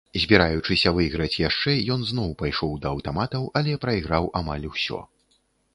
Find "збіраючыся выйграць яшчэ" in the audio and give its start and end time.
0.21-1.75